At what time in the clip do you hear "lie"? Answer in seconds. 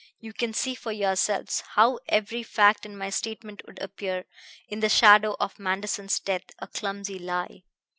7.19-7.61